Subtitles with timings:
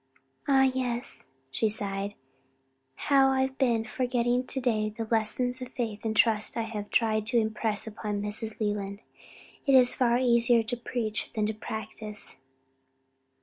[0.47, 2.15] "Ah yes," she sighed,
[2.95, 6.89] "how I have been forgetting to day the lessons of faith and trust I have
[6.89, 8.59] tried to impress upon Mrs.
[8.59, 9.01] Leland.
[9.67, 12.37] It is far easier to preach than to practice."